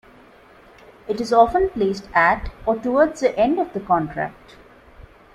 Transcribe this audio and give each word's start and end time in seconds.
It 1.07 1.21
is 1.21 1.31
often 1.31 1.69
placed 1.69 2.09
at 2.15 2.51
or 2.65 2.75
towards 2.75 3.19
the 3.19 3.37
end 3.37 3.59
of 3.59 3.71
the 3.73 3.79
contract. 3.79 4.55